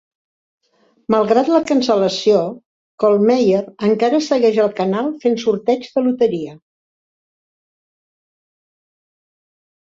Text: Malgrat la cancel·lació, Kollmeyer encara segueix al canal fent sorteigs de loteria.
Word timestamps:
Malgrat 1.15 1.51
la 1.55 1.59
cancel·lació, 1.71 2.39
Kollmeyer 3.03 3.61
encara 3.91 4.23
segueix 4.29 4.59
al 4.65 4.73
canal 4.81 5.13
fent 5.27 5.39
sorteigs 5.45 5.95
de 5.95 6.05
loteria. 6.09 6.59